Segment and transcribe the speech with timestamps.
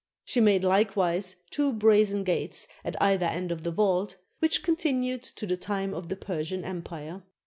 [0.25, 5.45] She made likewise two brazen gates at either end of the vault, which continued to
[5.45, 7.21] the time of the Persian Empire.